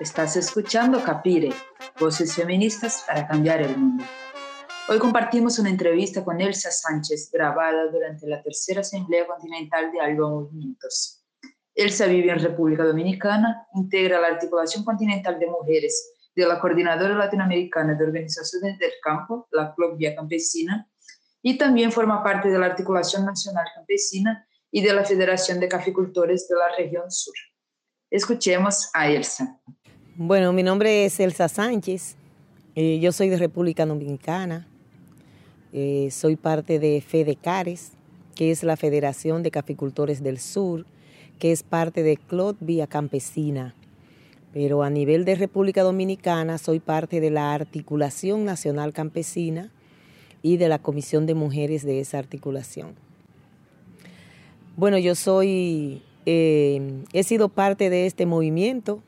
Estás 0.00 0.36
escuchando 0.36 1.02
Capire, 1.04 1.50
voces 2.00 2.34
feministas 2.34 3.04
para 3.06 3.26
cambiar 3.28 3.62
el 3.62 3.76
mundo. 3.76 4.04
Hoy 4.88 4.98
compartimos 4.98 5.58
una 5.58 5.68
entrevista 5.68 6.24
con 6.24 6.40
Elsa 6.40 6.70
Sánchez 6.70 7.30
grabada 7.32 7.86
durante 7.86 8.26
la 8.26 8.42
tercera 8.42 8.80
Asamblea 8.80 9.26
Continental 9.26 9.92
de 9.92 10.00
Alba 10.00 10.28
Movimientos. 10.28 11.24
Elsa 11.74 12.06
vive 12.06 12.32
en 12.32 12.40
República 12.40 12.84
Dominicana, 12.84 13.66
integra 13.74 14.20
la 14.20 14.28
Articulación 14.28 14.84
Continental 14.84 15.38
de 15.38 15.46
Mujeres 15.46 16.12
de 16.34 16.46
la 16.46 16.58
Coordinadora 16.58 17.14
Latinoamericana 17.14 17.94
de 17.94 18.04
Organizaciones 18.04 18.78
del 18.78 18.92
Campo, 19.02 19.46
la 19.52 19.74
Club 19.74 19.96
Vía 19.96 20.16
Campesina, 20.16 20.88
y 21.42 21.58
también 21.58 21.92
forma 21.92 22.22
parte 22.22 22.48
de 22.48 22.58
la 22.58 22.66
Articulación 22.66 23.24
Nacional 23.24 23.66
Campesina 23.74 24.46
y 24.70 24.82
de 24.82 24.94
la 24.94 25.04
Federación 25.04 25.60
de 25.60 25.68
Caficultores 25.68 26.48
de 26.48 26.56
la 26.56 26.74
Región 26.76 27.10
Sur. 27.10 27.34
Escuchemos 28.10 28.90
a 28.92 29.08
Elsa. 29.08 29.58
Bueno, 30.14 30.52
mi 30.52 30.62
nombre 30.62 31.06
es 31.06 31.18
Elsa 31.20 31.48
Sánchez, 31.48 32.16
eh, 32.74 32.98
yo 33.00 33.12
soy 33.12 33.30
de 33.30 33.38
República 33.38 33.86
Dominicana, 33.86 34.68
eh, 35.72 36.10
soy 36.10 36.36
parte 36.36 36.78
de 36.78 37.00
FEDECARES, 37.00 37.92
que 38.34 38.50
es 38.50 38.62
la 38.62 38.76
Federación 38.76 39.42
de 39.42 39.50
Caficultores 39.50 40.22
del 40.22 40.38
Sur, 40.38 40.84
que 41.38 41.50
es 41.50 41.62
parte 41.62 42.02
de 42.02 42.18
CLOT 42.18 42.58
Vía 42.60 42.86
Campesina. 42.86 43.74
Pero 44.52 44.82
a 44.82 44.90
nivel 44.90 45.24
de 45.24 45.34
República 45.34 45.82
Dominicana 45.82 46.58
soy 46.58 46.78
parte 46.78 47.18
de 47.18 47.30
la 47.30 47.54
Articulación 47.54 48.44
Nacional 48.44 48.92
Campesina 48.92 49.70
y 50.42 50.58
de 50.58 50.68
la 50.68 50.78
Comisión 50.78 51.24
de 51.24 51.32
Mujeres 51.32 51.86
de 51.86 52.00
esa 52.00 52.18
articulación. 52.18 52.96
Bueno, 54.76 54.98
yo 54.98 55.14
soy, 55.14 56.02
eh, 56.26 57.02
he 57.14 57.22
sido 57.22 57.48
parte 57.48 57.88
de 57.88 58.04
este 58.04 58.26
movimiento 58.26 59.02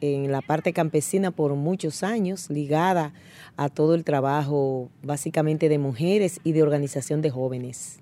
en 0.00 0.30
la 0.30 0.40
parte 0.40 0.72
campesina 0.72 1.30
por 1.30 1.54
muchos 1.54 2.02
años, 2.02 2.50
ligada 2.50 3.12
a 3.56 3.68
todo 3.68 3.94
el 3.94 4.04
trabajo 4.04 4.90
básicamente 5.02 5.68
de 5.68 5.78
mujeres 5.78 6.40
y 6.44 6.52
de 6.52 6.62
organización 6.62 7.22
de 7.22 7.30
jóvenes. 7.30 8.00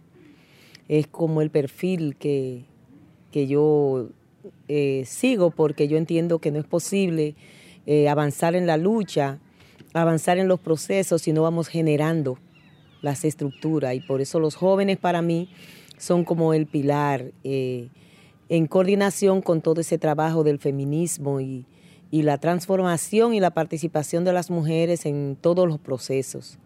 Es 0.89 1.07
como 1.07 1.43
el 1.43 1.51
perfil 1.51 2.17
que, 2.17 2.65
yo 3.33 4.09
eh, 4.69 5.03
sigo 5.07 5.51
porque 5.51 5.89
yo 5.89 5.99
entiendo 5.99 6.39
que 6.39 6.51
no 6.51 6.59
es 6.59 6.65
posible 6.65 7.35
eh, 7.85 8.09
avanzar 8.09 8.57
en 8.57 8.67
la 8.67 8.79
lucha, 8.79 9.39
avanzar 9.93 10.39
en 10.39 10.49
los 10.49 10.59
procesos 10.59 11.21
si 11.21 11.33
no 11.33 11.43
vamos 11.43 11.69
generando 11.69 12.39
las 13.03 13.27
estructuras 13.27 13.95
y 13.95 14.01
por 14.01 14.23
eso 14.23 14.41
los 14.41 14.55
jóvenes 14.55 14.97
para 14.97 15.21
mí 15.21 15.51
son 15.99 16.25
como 16.25 16.55
el 16.55 16.67
pilar 16.67 17.33
eh, 17.45 17.89
en 18.49 18.67
coordinación 18.67 19.43
con 19.43 19.61
todo 19.61 19.83
ese 19.83 19.99
trabajo 19.99 20.43
del 20.43 20.59
feminismo 20.59 21.41
y, 21.41 21.67
y 22.17 22.23
la 22.23 22.39
transformación 22.39 23.35
y 23.35 23.41
la 23.41 23.51
participación 23.51 24.25
de 24.25 24.33
las 24.33 24.51
mujeres 24.51 25.05
en 25.05 25.37
todos 25.39 25.69
los 25.69 25.79
procesos. 25.79 26.59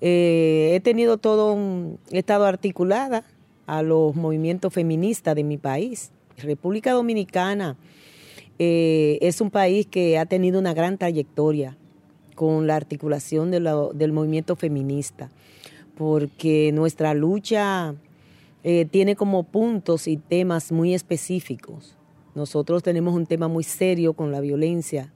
Eh, 0.00 0.72
he 0.74 0.80
tenido 0.80 1.18
todo 1.18 1.52
un, 1.52 1.98
he 2.10 2.20
estado 2.20 2.46
articulada 2.46 3.24
a 3.66 3.82
los 3.82 4.16
movimientos 4.16 4.72
feministas 4.72 5.34
de 5.34 5.44
mi 5.44 5.58
país. 5.58 6.12
República 6.38 6.92
Dominicana 6.92 7.76
eh, 8.58 9.18
es 9.20 9.42
un 9.42 9.50
país 9.50 9.86
que 9.86 10.16
ha 10.16 10.24
tenido 10.24 10.58
una 10.58 10.72
gran 10.72 10.96
trayectoria 10.96 11.76
con 12.34 12.66
la 12.66 12.76
articulación 12.76 13.50
del 13.50 14.12
movimiento 14.14 14.56
feminista, 14.56 15.30
porque 15.94 16.72
nuestra 16.72 17.12
lucha 17.12 17.94
eh, 18.62 18.86
tiene 18.90 19.14
como 19.14 19.42
puntos 19.42 20.08
y 20.08 20.16
temas 20.16 20.72
muy 20.72 20.94
específicos. 20.94 21.98
Nosotros 22.34 22.82
tenemos 22.82 23.14
un 23.14 23.26
tema 23.26 23.48
muy 23.48 23.64
serio 23.64 24.14
con 24.14 24.32
la 24.32 24.40
violencia 24.40 25.12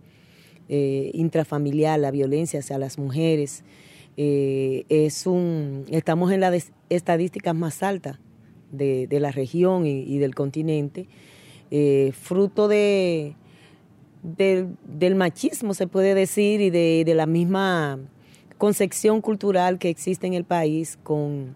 eh, 0.69 1.11
intrafamiliar, 1.15 1.99
la 1.99 2.11
violencia 2.11 2.61
hacia 2.61 2.79
las 2.79 2.99
mujeres. 2.99 3.65
Eh, 4.17 4.85
es 4.89 5.27
un, 5.27 5.87
estamos 5.91 6.31
en 6.31 6.41
las 6.41 6.71
estadísticas 6.91 7.55
más 7.55 7.83
altas 7.83 8.19
de, 8.71 9.09
la 9.11 9.33
región 9.33 9.87
y, 9.87 10.19
del 10.19 10.35
continente, 10.35 11.09
eh, 11.71 12.13
fruto 12.13 12.69
de, 12.69 13.35
del 14.23 15.15
machismo, 15.15 15.73
se 15.73 15.87
puede 15.87 16.15
decir, 16.15 16.61
y 16.61 16.69
de, 16.71 17.15
la 17.15 17.27
misma 17.27 17.99
concepción 18.59 19.23
cultural 19.23 19.79
que 19.79 19.89
existe 19.89 20.27
en 20.27 20.35
el 20.35 20.45
país 20.45 20.99
con, 21.03 21.55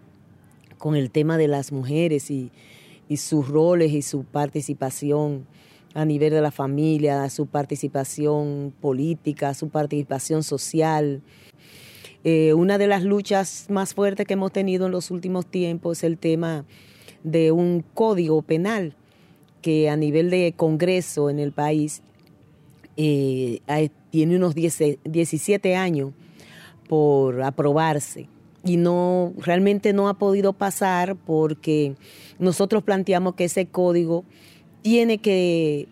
con 0.79 0.95
el 0.95 1.11
tema 1.11 1.37
de 1.37 1.47
las 1.47 1.71
mujeres 1.71 2.31
y, 2.31 2.51
y 3.09 3.17
sus 3.17 3.47
roles 3.47 3.91
y 3.91 4.01
su 4.01 4.23
participación 4.23 5.45
a 5.93 6.05
nivel 6.05 6.31
de 6.31 6.41
la 6.41 6.51
familia, 6.51 7.29
su 7.29 7.45
participación 7.45 8.73
política, 8.81 9.53
su 9.53 9.69
participación 9.69 10.43
social. 10.43 11.21
Eh, 12.23 12.53
una 12.53 12.77
de 12.77 12.87
las 12.87 13.03
luchas 13.03 13.67
más 13.69 13.93
fuertes 13.93 14.25
que 14.25 14.33
hemos 14.33 14.51
tenido 14.51 14.85
en 14.85 14.91
los 14.91 15.11
últimos 15.11 15.45
tiempos 15.45 15.99
es 15.99 16.03
el 16.05 16.17
tema 16.17 16.65
de 17.23 17.51
un 17.51 17.83
código 17.93 18.41
penal 18.41 18.95
que 19.61 19.89
a 19.89 19.95
nivel 19.95 20.29
de 20.29 20.53
Congreso 20.55 21.29
en 21.29 21.39
el 21.39 21.51
país 21.51 22.01
eh, 22.97 23.59
tiene 24.09 24.35
unos 24.35 24.55
17 24.55 25.75
años 25.75 26.11
por 26.87 27.41
aprobarse 27.41 28.27
y 28.63 28.77
no 28.77 29.33
realmente 29.37 29.93
no 29.93 30.07
ha 30.07 30.13
podido 30.15 30.53
pasar 30.53 31.15
porque 31.15 31.95
nosotros 32.39 32.83
planteamos 32.83 33.35
que 33.35 33.45
ese 33.45 33.65
código 33.67 34.23
tiene 34.81 35.17
que, 35.17 35.87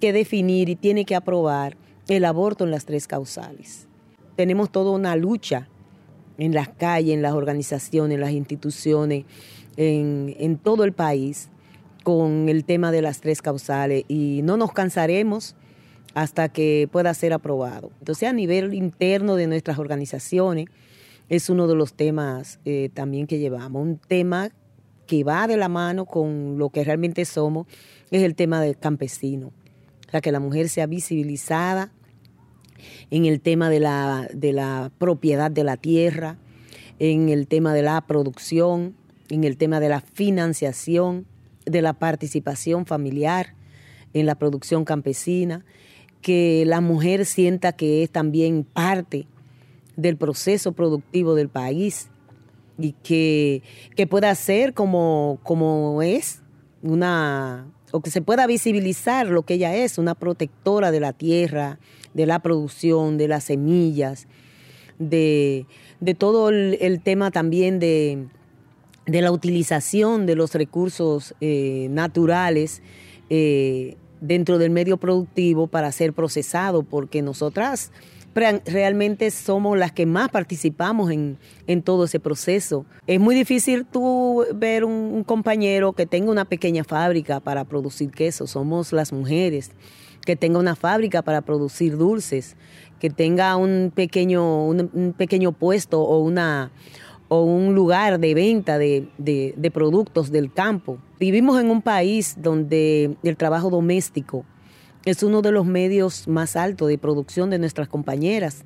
definir 0.00 0.68
y 0.68 0.74
tiene 0.74 1.04
que 1.04 1.14
aprobar 1.14 1.76
el 2.08 2.24
aborto 2.24 2.64
en 2.64 2.72
las 2.72 2.84
tres 2.84 3.06
causales. 3.06 3.86
Tenemos 4.34 4.70
toda 4.72 4.90
una 4.90 5.14
lucha 5.14 5.68
en 6.38 6.52
las 6.52 6.68
calles, 6.68 7.14
en 7.14 7.22
las 7.22 7.34
organizaciones, 7.34 8.16
en 8.16 8.20
las 8.20 8.32
instituciones, 8.32 9.24
en, 9.76 10.34
en, 10.40 10.58
todo 10.58 10.82
el 10.82 10.92
país 10.92 11.50
con 12.02 12.48
el 12.48 12.64
tema 12.64 12.90
de 12.90 13.00
las 13.00 13.20
tres 13.20 13.42
causales 13.42 14.04
y 14.08 14.40
no 14.42 14.56
nos 14.56 14.72
cansaremos 14.72 15.54
hasta 16.14 16.48
que 16.48 16.88
pueda 16.90 17.14
ser 17.14 17.32
aprobado. 17.32 17.92
Entonces 18.00 18.28
a 18.28 18.32
nivel 18.32 18.74
interno 18.74 19.36
de 19.36 19.46
nuestras 19.46 19.78
organizaciones 19.78 20.66
es 21.28 21.50
uno 21.50 21.66
de 21.66 21.74
los 21.74 21.94
temas 21.94 22.60
eh, 22.64 22.90
también 22.92 23.26
que 23.26 23.38
llevamos, 23.38 23.82
un 23.82 23.98
tema 23.98 24.50
que 25.06 25.24
va 25.24 25.46
de 25.46 25.56
la 25.56 25.68
mano 25.68 26.06
con 26.06 26.58
lo 26.58 26.70
que 26.70 26.84
realmente 26.84 27.24
somos, 27.24 27.66
es 28.10 28.22
el 28.22 28.34
tema 28.34 28.60
del 28.60 28.78
campesino. 28.78 29.48
O 30.08 30.10
sea, 30.10 30.20
que 30.20 30.32
la 30.32 30.40
mujer 30.40 30.68
sea 30.68 30.86
visibilizada 30.86 31.92
en 33.10 33.26
el 33.26 33.40
tema 33.40 33.70
de 33.70 33.80
la, 33.80 34.28
de 34.32 34.52
la 34.52 34.90
propiedad 34.98 35.50
de 35.50 35.64
la 35.64 35.76
tierra, 35.76 36.38
en 36.98 37.28
el 37.28 37.46
tema 37.46 37.74
de 37.74 37.82
la 37.82 38.00
producción, 38.02 38.94
en 39.28 39.44
el 39.44 39.56
tema 39.56 39.80
de 39.80 39.88
la 39.88 40.00
financiación, 40.00 41.26
de 41.64 41.82
la 41.82 41.94
participación 41.94 42.86
familiar 42.86 43.54
en 44.14 44.26
la 44.26 44.34
producción 44.34 44.84
campesina, 44.84 45.64
que 46.20 46.64
la 46.66 46.80
mujer 46.80 47.24
sienta 47.26 47.72
que 47.72 48.02
es 48.02 48.10
también 48.10 48.64
parte 48.64 49.26
del 49.96 50.16
proceso 50.16 50.72
productivo 50.72 51.34
del 51.34 51.48
país 51.48 52.08
y 52.78 52.92
que, 53.02 53.62
pueda 54.08 54.34
ser 54.34 54.74
como, 54.74 55.38
como 55.42 56.02
es 56.02 56.42
una 56.82 57.66
o 57.92 58.00
que 58.00 58.10
se 58.10 58.22
pueda 58.22 58.46
visibilizar 58.46 59.26
lo 59.28 59.42
que 59.42 59.54
ella 59.54 59.76
es, 59.76 59.98
una 59.98 60.14
protectora 60.14 60.90
de 60.90 61.00
la 61.00 61.12
tierra, 61.12 61.78
de 62.14 62.26
la 62.26 62.40
producción, 62.40 63.18
de 63.18 63.28
las 63.28 63.44
semillas, 63.44 64.26
de, 64.98 65.66
todo 66.18 66.48
el, 66.48 67.00
tema 67.02 67.30
también 67.30 67.78
de, 67.78 68.26
la 69.06 69.30
utilización 69.30 70.26
de 70.26 70.36
los 70.36 70.54
recursos 70.54 71.34
eh, 71.40 71.88
naturales 71.90 72.82
eh, 73.28 73.96
dentro 74.20 74.58
del 74.58 74.70
medio 74.70 74.96
productivo 74.96 75.66
para 75.66 75.92
ser 75.92 76.12
procesado, 76.12 76.82
porque 76.82 77.20
nosotras 77.20 77.92
realmente 78.34 79.30
somos 79.30 79.78
las 79.78 79.92
que 79.92 80.06
más 80.06 80.30
participamos 80.30 81.10
en, 81.10 81.38
todo 81.82 82.04
ese 82.04 82.20
proceso. 82.20 82.86
Es 83.06 83.20
muy 83.20 83.34
difícil 83.34 83.84
tú 83.84 84.44
ver 84.54 84.84
un, 84.84 85.24
compañero 85.24 85.92
que 85.92 86.06
tenga 86.06 86.30
una 86.30 86.44
pequeña 86.44 86.84
fábrica 86.84 87.40
para 87.40 87.64
producir 87.64 88.10
queso, 88.10 88.46
somos 88.46 88.92
las 88.92 89.12
mujeres, 89.12 89.70
que 90.24 90.36
tenga 90.36 90.58
una 90.58 90.76
fábrica 90.76 91.22
para 91.22 91.40
producir 91.42 91.96
dulces, 91.96 92.56
que 92.98 93.10
tenga 93.10 93.56
un 93.56 93.92
pequeño, 93.94 94.66
un, 94.66 95.14
pequeño 95.16 95.52
puesto 95.52 96.00
o 96.02 96.18
una 96.18 96.70
o 97.28 97.44
un 97.44 97.74
lugar 97.74 98.20
de 98.20 98.34
venta 98.34 98.76
de, 98.76 99.08
de 99.16 99.70
productos 99.70 100.30
del 100.30 100.52
campo. 100.52 100.98
Vivimos 101.18 101.58
en 101.58 101.70
un 101.70 101.80
país 101.80 102.36
donde 102.38 103.16
el 103.22 103.36
trabajo 103.38 103.70
doméstico 103.70 104.44
es 105.04 105.22
uno 105.22 105.42
de 105.42 105.52
los 105.52 105.66
medios 105.66 106.28
más 106.28 106.56
altos 106.56 106.88
de 106.88 106.98
producción 106.98 107.50
de 107.50 107.58
nuestras 107.58 107.88
compañeras, 107.88 108.64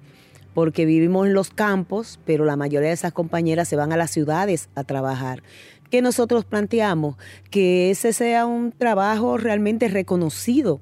porque 0.54 0.84
vivimos 0.84 1.26
en 1.26 1.34
los 1.34 1.50
campos, 1.50 2.18
pero 2.24 2.44
la 2.44 2.56
mayoría 2.56 2.88
de 2.88 2.94
esas 2.94 3.12
compañeras 3.12 3.68
se 3.68 3.76
van 3.76 3.92
a 3.92 3.96
las 3.96 4.10
ciudades 4.10 4.68
a 4.74 4.84
trabajar. 4.84 5.42
Que 5.90 6.02
nosotros 6.02 6.44
planteamos 6.44 7.16
que 7.50 7.90
ese 7.90 8.12
sea 8.12 8.46
un 8.46 8.72
trabajo 8.72 9.36
realmente 9.38 9.88
reconocido 9.88 10.80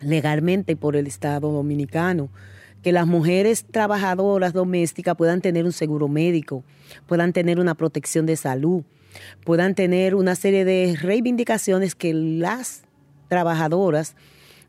legalmente 0.00 0.76
por 0.76 0.96
el 0.96 1.06
Estado 1.06 1.50
dominicano 1.52 2.28
que 2.86 2.92
las 2.92 3.08
mujeres 3.08 3.64
trabajadoras 3.68 4.52
domésticas 4.52 5.16
puedan 5.16 5.40
tener 5.40 5.64
un 5.64 5.72
seguro 5.72 6.06
médico, 6.06 6.62
puedan 7.08 7.32
tener 7.32 7.58
una 7.58 7.74
protección 7.74 8.26
de 8.26 8.36
salud, 8.36 8.84
puedan 9.44 9.74
tener 9.74 10.14
una 10.14 10.36
serie 10.36 10.64
de 10.64 10.96
reivindicaciones 10.96 11.96
que 11.96 12.14
las 12.14 12.84
trabajadoras 13.26 14.14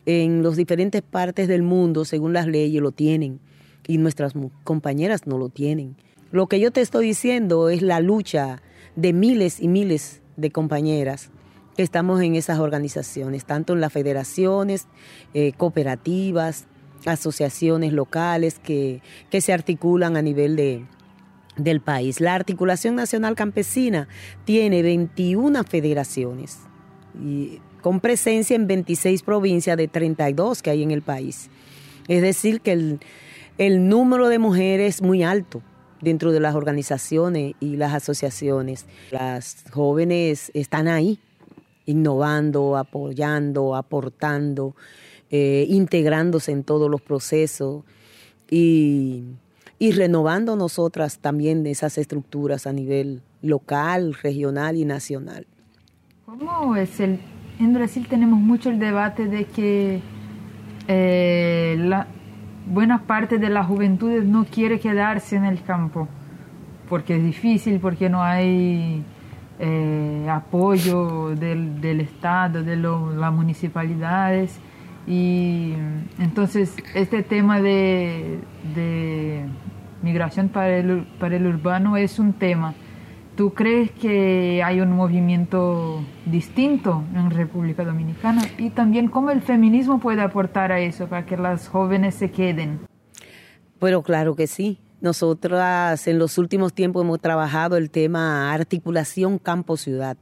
en 0.07 0.41
las 0.41 0.55
diferentes 0.55 1.01
partes 1.01 1.49
del 1.49 1.63
mundo, 1.63 2.05
según 2.05 2.31
las 2.31 2.47
leyes, 2.47 2.81
lo 2.81 2.93
tienen 2.93 3.41
y 3.85 3.97
nuestras 3.97 4.33
compañeras 4.63 5.27
no 5.27 5.37
lo 5.37 5.49
tienen. 5.49 5.97
Lo 6.31 6.47
que 6.47 6.61
yo 6.61 6.71
te 6.71 6.79
estoy 6.79 7.07
diciendo 7.07 7.67
es 7.69 7.81
la 7.81 7.99
lucha 7.99 8.61
de 8.95 9.11
miles 9.11 9.59
y 9.59 9.67
miles 9.67 10.21
de 10.37 10.49
compañeras 10.49 11.29
que 11.75 11.83
estamos 11.83 12.21
en 12.21 12.35
esas 12.35 12.59
organizaciones, 12.59 13.43
tanto 13.43 13.73
en 13.73 13.81
las 13.81 13.91
federaciones, 13.91 14.87
eh, 15.33 15.51
cooperativas, 15.57 16.67
asociaciones 17.05 17.91
locales 17.91 18.59
que, 18.59 19.01
se 19.29 19.53
articulan 19.53 20.15
a 20.15 20.21
nivel 20.21 20.55
de, 20.55 20.85
del 21.57 21.81
país. 21.81 22.21
La 22.21 22.33
Articulación 22.33 22.95
Nacional 22.95 23.35
Campesina 23.35 24.07
tiene 24.45 24.81
21 24.83 25.65
federaciones 25.65 26.59
y 27.21 27.59
con 27.81 27.99
presencia 27.99 28.55
en 28.55 28.67
26 28.67 29.23
provincias 29.23 29.77
de 29.77 29.87
32 29.87 30.61
que 30.61 30.69
hay 30.69 30.83
en 30.83 30.91
el 30.91 31.01
país. 31.01 31.49
Es 32.07 32.21
decir, 32.21 32.61
que 32.61 32.73
el, 32.73 32.99
el 33.57 33.87
número 33.87 34.29
de 34.29 34.39
mujeres 34.39 34.95
es 34.95 35.01
muy 35.01 35.23
alto 35.23 35.61
dentro 36.01 36.31
de 36.31 36.39
las 36.39 36.55
organizaciones 36.55 37.55
y 37.59 37.75
las 37.75 37.93
asociaciones. 37.93 38.85
Las 39.11 39.63
jóvenes 39.71 40.51
están 40.53 40.87
ahí, 40.87 41.19
innovando, 41.85 42.77
apoyando, 42.77 43.75
aportando. 43.75 44.75
Eh, 45.29 45.65
integrándose 45.67 46.53
en 46.53 46.63
todos 46.63 46.89
los 46.89 47.01
procesos 47.01 47.83
y, 48.49 49.25
renovando 49.77 50.55
nosotras 50.55 51.19
también 51.19 51.67
esas 51.67 51.97
estructuras 51.97 52.65
a 52.65 52.71
nivel 52.71 53.21
local, 53.41 54.13
regional 54.13 54.77
y 54.77 54.85
nacional. 54.85 55.45
¿Cómo 56.25 56.77
es 56.77 57.01
el... 57.01 57.19
En 57.59 57.73
Brasil 57.73 58.05
tenemos 58.07 58.39
mucho 58.39 58.69
el 58.69 58.77
debate 58.77 59.25
de 59.25 59.45
que 59.45 60.01
eh, 60.87 61.75
la, 61.79 62.07
buena 62.67 62.99
parte 62.99 63.39
de 63.39 63.49
la 63.49 63.63
juventud 63.63 64.23
no 64.23 64.45
quiere 64.45 64.79
quedarse 64.79 65.35
en 65.37 65.45
el 65.45 65.63
campo, 65.63 66.07
porque 66.87 67.17
es 67.17 67.23
difícil, 67.23 67.79
porque 67.79 68.09
no 68.09 68.21
hay 68.21 69.03
eh, 69.59 70.27
apoyo 70.29 71.29
del, 71.35 71.99
Estado, 71.99 72.63
de 72.63 72.75
las 72.75 73.33
municipalidades. 73.33 74.59
Y 75.07 75.73
entonces 76.19 76.75
este 76.93 77.23
tema 77.23 77.59
de, 77.59 78.39
migración 80.03 80.49
para 80.49 80.77
el 80.77 81.47
urbano 81.47 81.97
es 81.97 82.19
un 82.19 82.33
tema. 82.33 82.75
¿Tú 83.37 83.53
crees 83.53 83.91
que 83.91 84.63
hay 84.65 84.81
un 84.81 84.93
movimiento 84.93 86.03
distinto 86.25 87.03
en 87.13 87.29
República 87.29 87.85
Dominicana? 87.85 88.41
Y 88.57 88.71
también 88.71 89.09
cómo 89.09 89.29
el 89.29 89.43
feminismo 89.43 89.99
puede 89.99 90.23
aportar 90.23 90.71
a 90.71 90.79
eso 90.79 91.05
para 91.05 91.27
que 91.27 91.37
las 91.37 91.67
jóvenes 91.67 92.15
se 92.15 92.31
queden. 92.31 92.79
Pero 93.79 94.01
claro 94.01 94.35
que 94.35 94.47
sí. 94.47 94.79
Nosotras 95.01 96.07
en 96.07 96.17
los 96.17 96.39
últimos 96.39 96.73
tiempos 96.73 97.03
hemos 97.03 97.21
trabajado 97.21 97.77
el 97.77 97.91
tema 97.91 98.51
articulación 98.51 99.37
campo-ciudad. 99.37 100.17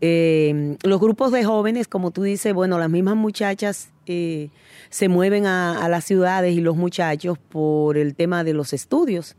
Eh, 0.00 0.76
los 0.84 1.00
grupos 1.00 1.32
de 1.32 1.42
jóvenes, 1.42 1.88
como 1.88 2.12
tú 2.12 2.22
dices, 2.22 2.54
bueno, 2.54 2.78
las 2.78 2.88
mismas 2.88 3.16
muchachas 3.16 3.90
eh, 4.06 4.50
se 4.90 5.08
mueven 5.08 5.46
a, 5.46 5.88
las 5.88 6.04
ciudades 6.04 6.54
y 6.54 6.60
los 6.60 6.76
muchachos 6.76 7.36
por 7.36 7.98
el 7.98 8.14
tema 8.14 8.44
de 8.44 8.52
los 8.52 8.72
estudios 8.72 9.34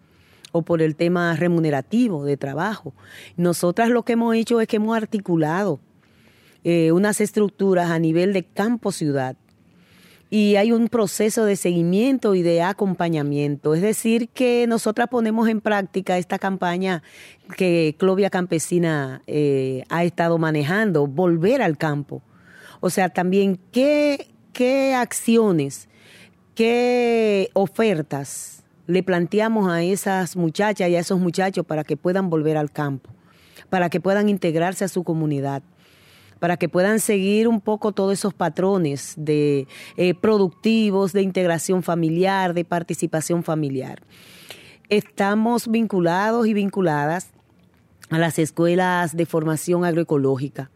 o 0.51 0.61
por 0.61 0.81
el 0.81 0.95
tema 0.95 1.35
remunerativo 1.35 2.25
de 2.25 2.37
trabajo. 2.37 2.93
Nosotras 3.35 3.89
lo 3.89 4.03
que 4.03 4.13
hemos 4.13 4.35
hecho 4.35 4.61
es 4.61 4.67
que 4.67 4.77
hemos 4.77 4.95
articulado 4.95 5.79
eh, 6.63 6.91
unas 6.91 7.21
estructuras 7.21 7.91
a 7.91 7.99
nivel 7.99 8.33
de 8.33 8.43
campo-ciudad 8.43 9.37
y 10.29 10.57
hay 10.57 10.71
un 10.71 10.89
proceso 10.89 11.45
de 11.45 11.55
seguimiento 11.55 12.35
y 12.35 12.41
de 12.41 12.61
acompañamiento. 12.61 13.73
Es 13.73 13.81
decir, 13.81 14.29
que 14.29 14.65
nosotras 14.67 15.07
ponemos 15.07 15.47
en 15.47 15.61
práctica 15.61 16.17
esta 16.17 16.37
campaña 16.37 17.01
que 17.55 17.95
Clovia 17.97 18.29
Campesina 18.29 19.21
eh, 19.27 19.83
ha 19.89 20.03
estado 20.03 20.37
manejando, 20.37 21.07
volver 21.07 21.61
al 21.61 21.77
campo. 21.77 22.21
O 22.81 22.89
sea, 22.89 23.09
también 23.09 23.59
qué, 23.71 24.27
qué 24.51 24.93
acciones, 24.93 25.87
qué 26.55 27.49
ofertas 27.53 28.56
le 28.87 29.03
planteamos 29.03 29.69
a 29.69 29.83
esas 29.83 30.35
muchachas 30.35 30.89
y 30.89 30.95
a 30.95 30.99
esos 30.99 31.19
muchachos 31.19 31.65
para 31.65 31.83
que 31.83 31.97
puedan 31.97 32.29
volver 32.29 32.57
al 32.57 32.71
campo, 32.71 33.11
para 33.69 33.89
que 33.89 33.99
puedan 33.99 34.29
integrarse 34.29 34.85
a 34.85 34.87
su 34.87 35.03
comunidad 35.03 35.61
para 36.39 36.57
que 36.57 36.69
puedan 36.69 36.99
seguir 36.99 37.47
un 37.47 37.61
poco 37.61 37.91
todos 37.91 38.13
esos 38.13 38.33
patrones 38.33 39.13
de 39.17 39.67
eh, 39.95 40.13
productivos, 40.13 41.13
de 41.13 41.21
integración 41.21 41.83
familiar, 41.83 42.53
de 42.53 42.65
participación 42.65 43.43
familiar. 43.43 44.03
Estamos 44.89 45.67
vinculados 45.67 46.47
y 46.47 46.53
vinculadas 46.53 47.31
a 48.09 48.17
las 48.17 48.39
escuelas 48.39 49.17
de 49.17 49.25
formación 49.25 49.83
agroecológica, 49.83 50.69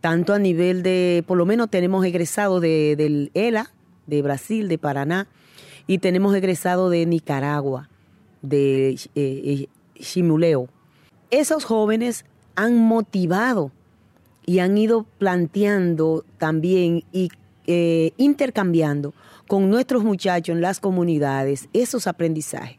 tanto 0.00 0.32
a 0.32 0.38
nivel 0.38 0.82
de, 0.82 1.22
por 1.26 1.36
lo 1.36 1.46
menos 1.46 1.68
tenemos 1.68 2.04
egresado 2.06 2.60
de, 2.60 2.96
del 2.96 3.30
ELA, 3.34 3.70
de 4.06 4.22
Brasil, 4.22 4.68
de 4.68 4.78
Paraná, 4.78 5.28
y 5.86 5.98
tenemos 5.98 6.34
egresado 6.34 6.90
de 6.90 7.06
Nicaragua, 7.06 7.88
de 8.42 8.90
eh, 8.90 8.98
eh, 9.14 9.68
Chimuleo. 9.98 10.68
Esos 11.30 11.64
jóvenes 11.64 12.24
han 12.56 12.76
motivado 12.76 13.72
y 14.44 14.58
han 14.58 14.76
ido 14.76 15.06
planteando 15.18 16.24
también 16.38 17.04
y 17.12 17.30
eh, 17.66 18.12
intercambiando 18.16 19.14
con 19.46 19.70
nuestros 19.70 20.04
muchachos 20.04 20.54
en 20.54 20.60
las 20.60 20.80
comunidades 20.80 21.68
esos 21.72 22.06
aprendizajes 22.06 22.78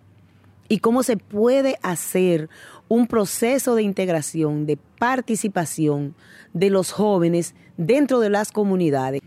y 0.68 0.80
cómo 0.80 1.04
se 1.04 1.18
puede 1.18 1.78
hacer 1.82 2.50
un 2.88 3.08
proceso 3.08 3.76
de 3.76 3.84
integración, 3.84 4.66
de 4.66 4.78
participación 4.78 6.16
de 6.54 6.70
los 6.70 6.92
jóvenes 6.92 7.56
dentro 7.78 8.20
de 8.20 8.30
las 8.30 8.52
comunidades 8.52 9.22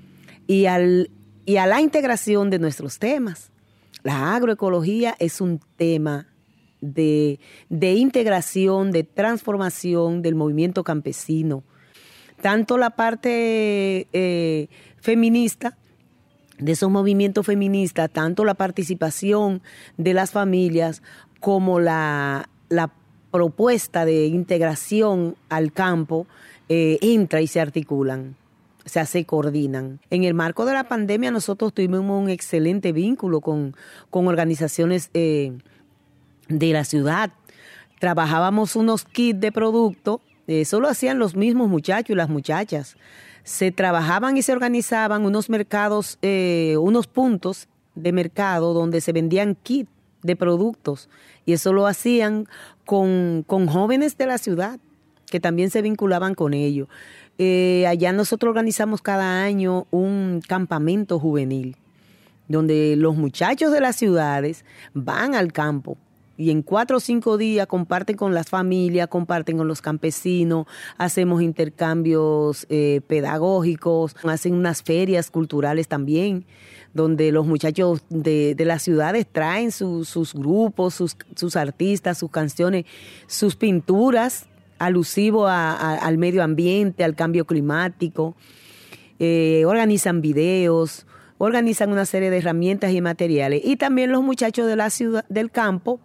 y, 0.47 0.67
al, 0.67 1.11
y 1.45 1.57
a 1.57 1.67
la 1.67 1.81
integración 1.81 2.51
de 2.51 2.59
nuestros 2.59 2.99
temas. 2.99 3.51
La 4.03 4.35
agroecología 4.35 5.15
es 5.19 5.41
un 5.41 5.61
tema 5.77 6.29
de, 6.81 7.41
de 7.69 7.95
integración, 7.95 8.91
de 8.91 9.03
transformación 9.03 10.23
del 10.23 10.35
movimiento 10.35 10.85
campesino, 10.85 11.65
tanto 12.41 12.79
la 12.79 12.91
parte 12.91 14.07
eh, 14.13 14.69
feminista, 15.01 15.77
de 16.59 16.73
esos 16.73 16.91
movimientos 16.91 17.45
feministas, 17.47 18.11
tanto 18.11 18.45
la 18.45 18.55
participación 18.55 19.63
de 19.97 20.15
las 20.15 20.31
familias 20.31 21.03
como 21.41 21.81
la, 21.81 22.49
propuesta 23.31 24.07
de 24.07 24.27
integración 24.27 25.37
al 25.51 25.71
campo 25.71 26.27
eh, 26.71 26.99
entra 27.03 27.43
y 27.43 27.47
se 27.47 27.61
articulan. 27.61 28.35
O 28.87 28.89
sea, 28.89 29.05
se 29.05 29.25
coordinan. 29.27 30.01
En 30.11 30.25
el 30.25 30.33
marco 30.33 30.65
de 30.65 30.73
la 30.73 30.85
pandemia 30.85 31.31
nosotros 31.31 31.75
tuvimos 31.75 32.01
un 32.01 32.31
excelente 32.31 32.93
vínculo 32.93 33.41
con, 33.41 33.75
organizaciones 34.11 35.11
eh, 35.13 35.59
de 36.49 36.73
la 36.73 36.85
ciudad. 36.85 37.33
Trabajábamos 37.99 38.77
unos 38.77 39.05
kits 39.05 39.41
de 39.41 39.51
productos 39.51 40.21
eso 40.47 40.81
lo 40.81 40.89
hacían 40.89 41.19
los 41.19 41.35
mismos 41.35 41.69
muchachos 41.69 42.11
y 42.11 42.15
las 42.15 42.29
muchachas. 42.29 42.97
Se 43.43 43.73
trabajaban 43.73 44.37
y 44.37 44.43
se 44.43 44.53
organizaban 44.53 45.25
unos 45.25 45.51
mercados, 45.51 46.19
eh, 46.23 46.77
unos 46.79 47.07
puntos 47.07 47.69
de 47.95 48.13
mercado 48.13 48.73
donde 48.73 49.01
se 49.01 49.13
vendían 49.13 49.57
kits 49.57 49.91
de 50.23 50.37
productos 50.37 51.09
y 51.45 51.53
eso 51.53 51.73
lo 51.73 51.87
hacían 51.87 52.49
con, 52.85 53.45
jóvenes 53.45 54.17
de 54.19 54.27
la 54.27 54.39
ciudad 54.39 54.79
que 55.27 55.41
también 55.41 55.71
se 55.71 55.83
vinculaban 55.83 56.35
con 56.35 56.55
ello. 56.55 56.89
Eh, 57.39 57.87
allá 57.87 58.13
nosotros 58.13 58.51
organizamos 58.51 59.03
cada 59.03 59.45
año 59.45 59.87
un 59.91 60.41
campamento 60.47 61.19
juvenil 61.19 61.77
donde 62.49 62.95
los 62.97 63.17
muchachos 63.17 63.73
de 63.73 63.81
las 63.81 63.97
ciudades 63.97 64.65
van 64.95 65.35
al 65.35 65.53
campo 65.53 65.99
y 66.37 66.51
en 66.51 66.63
cuatro 66.63 66.99
o 66.99 67.01
cinco 67.01 67.39
días 67.39 67.67
comparten 67.67 68.17
con 68.17 68.35
las 68.35 68.49
familias, 68.49 69.09
comparten 69.09 69.57
con 69.57 69.69
los 69.69 69.81
campesinos, 69.81 70.67
hacemos 70.99 71.41
intercambios 71.41 72.67
eh, 72.69 73.01
pedagógicos, 73.07 74.15
hacen 74.23 74.55
unas 74.55 74.83
ferias 74.83 75.31
culturales 75.31 75.89
también, 75.89 76.45
donde 76.93 77.33
los 77.33 77.47
muchachos 77.47 78.03
de, 78.11 78.55
las 78.59 78.83
ciudades 78.83 79.27
traen 79.31 79.73
sus 79.73 80.35
grupos, 80.35 80.95
sus, 80.95 81.57
artistas, 81.57 82.19
sus 82.19 82.31
canciones, 82.31 82.85
sus 83.27 83.57
pinturas 83.57 84.47
alusivo 84.79 85.47
al 85.47 86.19
medio 86.19 86.43
ambiente, 86.43 87.05
al 87.05 87.15
cambio 87.15 87.45
climático. 87.45 88.37
eh, 89.19 89.65
organizan 89.67 90.21
videos, 90.21 91.07
organizan 91.39 91.91
una 91.91 92.05
serie 92.05 92.31
de 92.31 92.39
herramientas 92.39 92.93
y 92.93 93.01
materiales. 93.01 93.63
Y 93.65 93.77
también 93.77 94.13
los 94.13 94.23
muchachos 94.23 94.67
de 94.67 94.77
la 94.77 94.91
ciudad, 94.91 95.25
del 95.29 95.51
campo, 95.51 96.01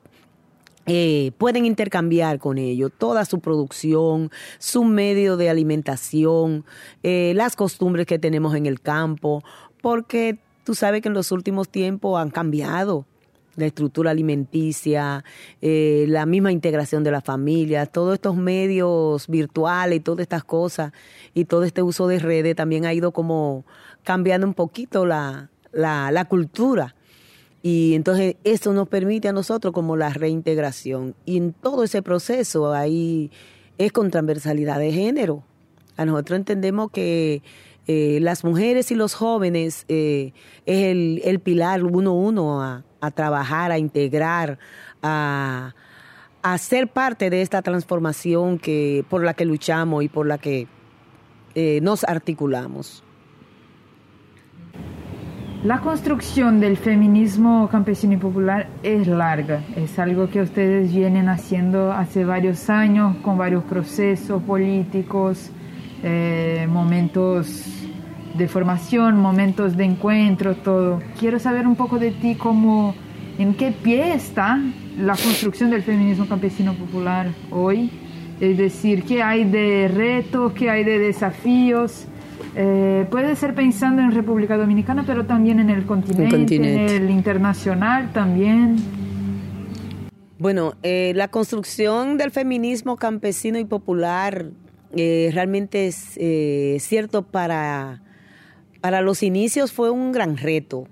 eh, 0.87 1.31
pueden 1.37 1.65
intercambiar 1.65 2.39
con 2.39 2.57
ellos 2.57 2.91
toda 2.97 3.23
su 3.25 3.39
producción, 3.39 4.31
su 4.57 4.83
medio 4.83 5.37
de 5.37 5.49
alimentación, 5.49 6.65
eh, 7.03 7.33
las 7.35 7.55
costumbres 7.55 8.07
que 8.07 8.17
tenemos 8.17 8.55
en 8.55 8.65
el 8.65 8.81
campo, 8.81 9.43
porque 9.81 10.39
tú 10.63 10.73
sabes 10.73 11.01
que 11.01 11.09
en 11.09 11.13
los 11.13 11.31
últimos 11.31 11.69
tiempos 11.69 12.19
han 12.19 12.31
cambiado 12.31 13.05
la 13.61 13.67
estructura 13.67 14.11
alimenticia, 14.11 15.23
eh, 15.61 16.05
la 16.09 16.25
misma 16.25 16.51
integración 16.51 17.03
de 17.03 17.11
la 17.11 17.21
familia, 17.21 17.85
todos 17.85 18.15
estos 18.15 18.35
medios 18.35 19.27
virtuales 19.27 19.97
y 19.97 19.99
todas 20.01 20.23
estas 20.23 20.43
cosas 20.43 20.91
y 21.33 21.45
todo 21.45 21.63
este 21.63 21.81
uso 21.81 22.07
de 22.07 22.19
redes 22.19 22.55
también 22.55 22.85
ha 22.85 22.93
ido 22.93 23.11
como 23.11 23.63
cambiando 24.03 24.45
un 24.47 24.53
poquito 24.53 25.05
la, 25.05 25.49
la, 25.71 26.25
cultura. 26.25 26.95
Y 27.63 27.93
entonces 27.93 28.35
eso 28.43 28.73
nos 28.73 28.87
permite 28.87 29.27
a 29.27 29.33
nosotros 29.33 29.73
como 29.73 29.95
la 29.95 30.09
reintegración. 30.09 31.15
Y 31.25 31.37
en 31.37 31.53
todo 31.53 31.83
ese 31.83 32.01
proceso 32.01 32.73
ahí 32.73 33.31
es 33.77 33.91
con 33.91 34.09
transversalidad 34.09 34.79
de 34.79 34.91
género. 34.91 35.43
A 35.95 36.05
nosotros 36.05 36.37
entendemos 36.37 36.91
que 36.91 37.43
eh, 37.87 38.19
las 38.21 38.43
mujeres 38.43 38.91
y 38.91 38.95
los 38.95 39.13
jóvenes 39.13 39.85
eh, 39.87 40.33
es 40.65 40.85
el, 40.85 41.21
el, 41.23 41.39
pilar 41.39 41.83
uno 41.83 42.13
uno 42.13 42.61
a, 42.61 42.83
a, 43.01 43.11
trabajar, 43.11 43.71
a 43.71 43.77
integrar, 43.77 44.57
a, 45.01 45.73
a, 46.41 46.57
ser 46.57 46.87
parte 46.87 47.29
de 47.29 47.41
esta 47.41 47.61
transformación 47.61 48.57
que 48.57 49.03
por 49.09 49.23
la 49.23 49.33
que 49.33 49.45
luchamos 49.45 50.03
y 50.03 50.09
por 50.09 50.27
la 50.27 50.37
que 50.37 50.67
eh, 51.55 51.79
nos 51.81 52.03
articulamos. 52.03 53.03
La 55.63 55.79
construcción 55.79 56.59
del 56.59 56.75
feminismo 56.75 57.69
campesino 57.69 58.13
y 58.13 58.17
popular 58.17 58.67
es 58.81 59.05
larga, 59.05 59.61
es 59.75 59.99
algo 59.99 60.27
que 60.27 60.41
ustedes 60.41 60.91
vienen 60.91 61.29
haciendo 61.29 61.91
hace 61.91 62.25
varios 62.25 62.67
años 62.71 63.17
con 63.17 63.37
varios 63.37 63.63
procesos 63.65 64.41
políticos, 64.41 65.51
eh, 66.01 66.65
momentos 66.67 67.81
de 68.33 68.47
formación, 68.47 69.17
momentos 69.17 69.77
de 69.77 69.85
encuentro, 69.85 70.55
todo. 70.55 71.01
Quiero 71.19 71.39
saber 71.39 71.67
un 71.67 71.75
poco 71.75 71.99
de 71.99 72.11
ti, 72.11 72.35
cómo, 72.35 72.95
en 73.37 73.53
qué 73.53 73.71
pie 73.71 74.13
está 74.13 74.59
la 74.97 75.13
construcción 75.13 75.69
del 75.69 75.83
feminismo 75.83 76.27
campesino 76.27 76.73
popular 76.73 77.29
hoy, 77.49 77.89
es 78.39 78.57
decir, 78.57 79.03
qué 79.03 79.21
hay 79.21 79.43
de 79.43 79.87
retos, 79.87 80.53
qué 80.53 80.69
hay 80.69 80.83
de 80.83 80.99
desafíos 80.99 82.07
eh, 82.55 83.05
puede 83.09 83.35
ser 83.35 83.55
pensando 83.55 84.01
en 84.01 84.11
República 84.11 84.57
Dominicana, 84.57 85.03
pero 85.05 85.25
también 85.25 85.59
en 85.59 85.69
el 85.69 85.85
continente, 85.85 86.55
en 86.55 86.65
el 86.65 87.09
internacional 87.09 88.11
también. 88.11 88.75
Bueno, 90.37 90.73
eh, 90.83 91.13
la 91.15 91.29
construcción 91.29 92.17
del 92.17 92.31
feminismo 92.31 92.97
campesino 92.97 93.57
y 93.57 93.65
popular 93.65 94.47
eh, 94.93 95.29
realmente 95.33 95.87
es 95.87 96.83
cierto 96.83 97.21
para, 97.21 98.01
para 98.81 99.01
los 99.01 99.23
inicios 99.23 99.71
fue 99.71 99.89
un 99.89 100.11
gran 100.11 100.37
reto 100.37 100.87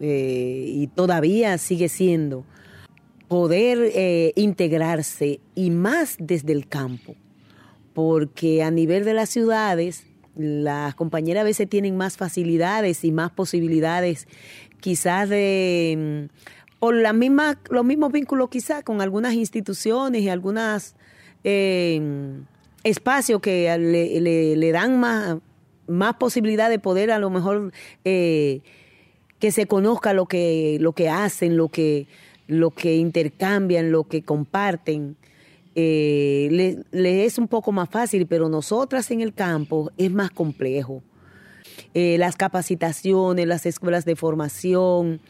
eh, 0.00 0.64
y 0.66 0.86
todavía 0.88 1.56
sigue 1.58 1.88
siendo 1.88 2.44
poder 3.28 3.78
eh, 3.94 4.32
integrarse 4.34 5.40
y 5.54 5.70
más 5.70 6.16
desde 6.18 6.52
el 6.52 6.66
campo, 6.66 7.14
porque 7.94 8.62
a 8.62 8.70
nivel 8.70 9.04
de 9.04 9.14
las 9.14 9.28
ciudades 9.28 10.04
las 10.34 10.94
compañeras 10.94 11.42
a 11.42 11.44
veces 11.44 11.68
tienen 11.68 11.96
más 11.96 12.16
facilidades 12.16 13.04
y 13.04 13.12
más 13.12 13.30
posibilidades 13.30 14.26
quizás 14.80 15.28
de 15.28 16.28
mm, 16.30 16.78
por 16.80 16.94
la 16.94 17.12
misma, 17.12 17.60
los 17.68 17.84
mismos 17.84 18.10
vínculos 18.10 18.48
quizás 18.48 18.82
con 18.82 19.02
algunas 19.02 19.34
instituciones 19.34 20.22
y 20.22 20.30
algunas 20.30 20.96
eh, 21.44 22.00
espacios 22.82 23.40
que 23.42 23.76
le, 23.78 24.72
dan 24.72 24.98
más, 24.98 25.36
más 25.90 26.14
posibilidad 26.14 26.70
de 26.70 26.78
poder 26.78 27.10
a 27.10 27.18
lo 27.18 27.30
mejor 27.30 27.72
eh, 28.04 28.60
que 29.38 29.52
se 29.52 29.66
conozca 29.66 30.12
lo 30.12 30.26
que, 30.26 30.78
lo 30.80 30.92
que 30.92 31.08
hacen, 31.08 31.56
lo 31.56 31.68
que, 31.68 32.06
lo 32.46 32.70
que 32.70 32.96
intercambian, 32.96 33.90
lo 33.90 34.04
que 34.04 34.22
comparten 34.22 35.16
eh, 35.74 36.82
le, 36.90 37.24
es 37.24 37.38
un 37.38 37.48
poco 37.48 37.72
más 37.72 37.88
fácil, 37.88 38.26
pero 38.26 38.48
nosotras 38.48 39.10
en 39.10 39.20
el 39.20 39.32
campo 39.32 39.90
es 39.96 40.10
más 40.10 40.30
complejo. 40.30 41.02
Eh, 41.94 42.16
las 42.18 42.36
capacitaciones, 42.36 43.46
las 43.46 43.66
escuelas 43.66 44.04
de 44.04 44.16
formación, 44.16 45.20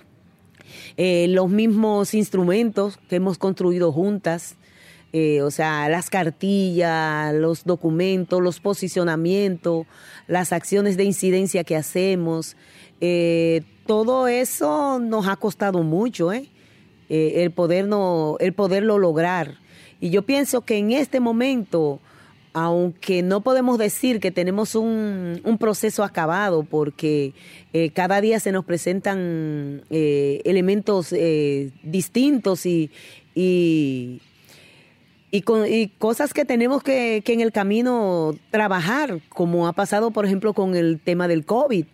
eh, 0.96 1.26
los 1.28 1.48
mismos 1.50 2.14
instrumentos 2.14 2.98
que 3.08 3.16
hemos 3.16 3.38
construido 3.38 3.92
juntas, 3.92 4.56
eh, 5.12 5.42
o 5.42 5.50
sea, 5.50 5.88
las 5.88 6.08
cartillas, 6.08 7.34
los 7.34 7.64
documentos, 7.64 8.40
los 8.40 8.60
posicionamientos, 8.60 9.86
las 10.28 10.52
acciones 10.52 10.96
de 10.96 11.02
incidencia 11.02 11.64
que 11.64 11.74
hacemos, 11.74 12.56
eh, 13.00 13.62
todo 13.86 14.28
eso 14.28 15.00
nos 15.00 15.26
ha 15.26 15.34
costado 15.34 15.82
mucho, 15.82 16.32
¿eh? 16.32 16.48
el, 17.08 17.50
poder 17.50 17.88
no, 17.88 18.36
el 18.38 18.52
poderlo 18.52 18.98
lograr. 18.98 19.56
Y 20.00 20.10
yo 20.10 20.22
pienso 20.22 20.60
que 20.60 20.78
en 20.78 20.92
este 20.92 21.18
momento, 21.18 21.98
aunque 22.52 23.22
no 23.24 23.40
podemos 23.40 23.78
decir 23.78 24.20
que 24.20 24.30
tenemos 24.30 24.76
un, 24.76 25.40
un 25.42 25.58
proceso 25.58 26.04
acabado, 26.04 26.62
porque 26.62 27.32
cada 27.94 28.20
día 28.20 28.38
se 28.38 28.52
nos 28.52 28.64
presentan 28.64 29.82
elementos 29.90 31.12
distintos 31.82 32.64
y, 32.64 32.92
y, 35.30 35.42
con, 35.42 35.66
y, 35.66 35.88
cosas 35.88 36.32
que 36.34 36.44
tenemos 36.44 36.82
que, 36.82 37.22
que 37.24 37.32
en 37.32 37.40
el 37.40 37.52
camino 37.52 38.34
trabajar, 38.50 39.20
como 39.28 39.68
ha 39.68 39.72
pasado, 39.72 40.10
por 40.10 40.26
ejemplo, 40.26 40.54
con 40.54 40.74
el 40.76 41.00
tema 41.00 41.28
del 41.28 41.44
COVID 41.44 41.86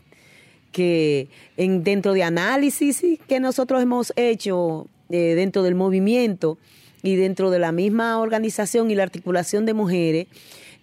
que 0.72 1.28
en, 1.56 1.84
dentro 1.84 2.12
de 2.12 2.22
análisis 2.22 3.02
que 3.26 3.40
nosotros 3.40 3.82
hemos 3.82 4.12
hecho 4.16 4.88
eh, 5.08 5.34
dentro 5.34 5.62
del 5.62 5.74
movimiento, 5.74 6.58
y 7.06 7.16
dentro 7.16 7.50
de 7.50 7.58
la 7.60 7.72
misma 7.72 8.18
organización 8.18 8.90
y 8.90 8.96
la 8.96 9.04
articulación 9.04 9.64
de 9.64 9.74
mujeres, 9.74 10.26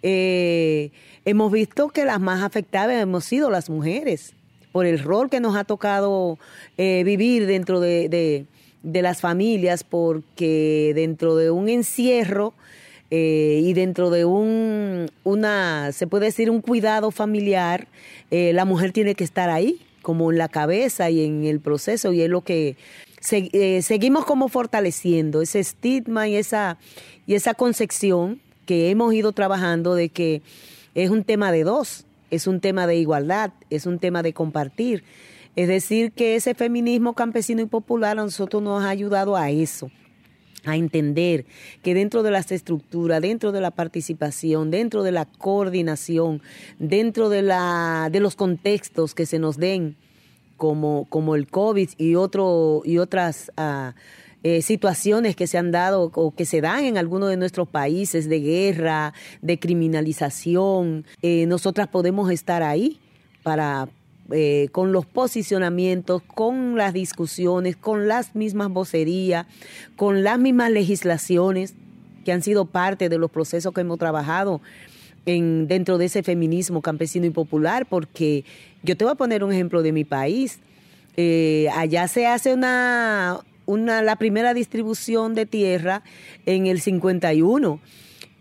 eh, 0.01 0.91
hemos 1.25 1.51
visto 1.51 1.89
que 1.89 2.05
las 2.05 2.19
más 2.19 2.43
afectadas 2.43 3.01
hemos 3.01 3.25
sido 3.25 3.49
las 3.49 3.69
mujeres, 3.69 4.33
por 4.71 4.85
el 4.85 4.99
rol 4.99 5.29
que 5.29 5.39
nos 5.39 5.55
ha 5.55 5.65
tocado 5.65 6.39
eh, 6.77 7.03
vivir 7.05 7.45
dentro 7.45 7.79
de, 7.79 8.09
de, 8.09 8.45
de, 8.83 9.01
las 9.01 9.21
familias, 9.21 9.83
porque 9.83 10.91
dentro 10.95 11.35
de 11.35 11.51
un 11.51 11.69
encierro 11.69 12.53
eh, 13.11 13.61
y 13.63 13.73
dentro 13.73 14.09
de 14.09 14.25
un, 14.25 15.09
una, 15.23 15.91
se 15.91 16.07
puede 16.07 16.25
decir, 16.25 16.49
un 16.49 16.61
cuidado 16.61 17.11
familiar, 17.11 17.87
eh, 18.31 18.51
la 18.53 18.65
mujer 18.65 18.91
tiene 18.91 19.15
que 19.15 19.23
estar 19.23 19.49
ahí, 19.49 19.79
como 20.01 20.31
en 20.31 20.37
la 20.37 20.49
cabeza 20.49 21.09
y 21.09 21.23
en 21.23 21.45
el 21.45 21.59
proceso, 21.59 22.13
y 22.13 22.21
es 22.21 22.29
lo 22.29 22.41
que 22.41 22.75
eh, 23.31 23.81
seguimos 23.81 24.25
como 24.25 24.49
fortaleciendo 24.49 25.41
ese 25.41 25.59
estigma 25.59 26.27
y 26.27 26.35
esa, 26.35 26.77
y 27.25 27.35
esa 27.35 27.53
concepción 27.53 28.41
que 28.65 28.89
hemos 28.89 29.13
ido 29.13 29.31
trabajando 29.31 29.95
de 29.95 30.09
que 30.09 30.41
es 30.95 31.09
un 31.09 31.23
tema 31.23 31.51
de 31.51 31.63
dos, 31.63 32.05
es 32.31 32.47
un 32.47 32.59
tema 32.59 32.87
de 32.87 32.97
igualdad, 32.97 33.51
es 33.69 33.85
un 33.85 33.99
tema 33.99 34.23
de 34.23 34.33
compartir. 34.33 35.03
Es 35.55 35.67
decir, 35.67 36.11
que 36.11 36.35
ese 36.35 36.55
feminismo 36.55 37.13
campesino 37.13 37.61
y 37.61 37.65
popular 37.65 38.17
a 38.17 38.23
nosotros 38.23 38.63
nos 38.63 38.83
ha 38.83 38.89
ayudado 38.89 39.35
a 39.35 39.51
eso, 39.51 39.91
a 40.65 40.77
entender 40.77 41.45
que 41.83 41.93
dentro 41.93 42.23
de 42.23 42.31
las 42.31 42.51
estructuras, 42.51 43.21
dentro 43.21 43.51
de 43.51 43.61
la 43.61 43.71
participación, 43.71 44.71
dentro 44.71 45.03
de 45.03 45.11
la 45.11 45.25
coordinación, 45.25 46.41
dentro 46.79 47.29
de, 47.29 47.43
la, 47.43 48.09
de 48.11 48.19
los 48.19 48.35
contextos 48.35 49.13
que 49.13 49.27
se 49.27 49.37
nos 49.37 49.57
den, 49.57 49.95
como, 50.57 51.05
como 51.09 51.35
el 51.35 51.47
COVID 51.47 51.89
y, 51.97 52.15
otro, 52.15 52.81
y 52.85 52.97
otras 52.97 53.51
uh, 53.57 53.91
eh, 54.43 54.61
situaciones 54.61 55.35
que 55.35 55.47
se 55.47 55.57
han 55.57 55.71
dado 55.71 56.11
o 56.15 56.31
que 56.31 56.45
se 56.45 56.61
dan 56.61 56.83
en 56.85 56.97
algunos 56.97 57.29
de 57.29 57.37
nuestros 57.37 57.67
países 57.67 58.27
de 58.27 58.39
guerra, 58.39 59.13
de 59.41 59.59
criminalización, 59.59 61.05
eh, 61.21 61.45
nosotras 61.45 61.87
podemos 61.89 62.31
estar 62.31 62.63
ahí 62.63 62.99
para, 63.43 63.89
eh, 64.31 64.69
con 64.71 64.93
los 64.93 65.05
posicionamientos, 65.05 66.21
con 66.21 66.77
las 66.77 66.93
discusiones, 66.93 67.75
con 67.75 68.07
las 68.07 68.35
mismas 68.35 68.69
vocerías, 68.69 69.47
con 69.97 70.23
las 70.23 70.39
mismas 70.39 70.71
legislaciones 70.71 71.75
que 72.23 72.31
han 72.31 72.41
sido 72.41 72.65
parte 72.65 73.09
de 73.09 73.17
los 73.17 73.29
procesos 73.29 73.73
que 73.73 73.81
hemos 73.81 73.99
trabajado 73.99 74.61
en, 75.25 75.67
dentro 75.67 75.97
de 75.97 76.05
ese 76.05 76.23
feminismo 76.23 76.81
campesino 76.81 77.25
y 77.25 77.31
popular, 77.31 77.85
porque 77.85 78.45
yo 78.81 78.95
te 78.95 79.03
voy 79.03 79.11
a 79.11 79.15
poner 79.15 79.43
un 79.43 79.51
ejemplo 79.51 79.81
de 79.81 79.91
mi 79.91 80.05
país. 80.05 80.59
Eh, 81.17 81.67
allá 81.75 82.07
se 82.07 82.25
hace 82.25 82.53
una, 82.53 83.41
una, 83.65 84.01
la 84.01 84.15
primera 84.15 84.53
distribución 84.53 85.35
de 85.35 85.45
tierra 85.45 86.01
en 86.45 86.65
el 86.67 86.79
51 86.79 87.79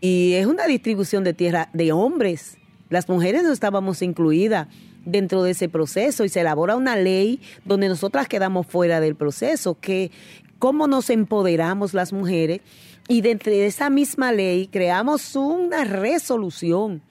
y 0.00 0.34
es 0.34 0.46
una 0.46 0.66
distribución 0.66 1.24
de 1.24 1.34
tierra 1.34 1.70
de 1.72 1.92
hombres. 1.92 2.56
Las 2.88 3.08
mujeres 3.08 3.42
no 3.42 3.52
estábamos 3.52 4.00
incluidas 4.00 4.68
dentro 5.04 5.42
de 5.42 5.52
ese 5.52 5.68
proceso 5.68 6.24
y 6.24 6.28
se 6.28 6.40
elabora 6.40 6.76
una 6.76 6.96
ley 6.96 7.40
donde 7.64 7.88
nosotras 7.88 8.28
quedamos 8.28 8.66
fuera 8.66 9.00
del 9.00 9.14
proceso, 9.14 9.76
que 9.80 10.10
cómo 10.58 10.86
nos 10.86 11.10
empoderamos 11.10 11.94
las 11.94 12.12
mujeres 12.12 12.60
y 13.08 13.20
dentro 13.20 13.50
de 13.50 13.66
esa 13.66 13.90
misma 13.90 14.32
ley 14.32 14.68
creamos 14.68 15.34
una 15.34 15.84
resolución 15.84 17.02